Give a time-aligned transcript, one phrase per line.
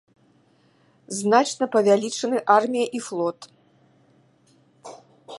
[1.17, 3.39] Значна павялічаны армія і флот.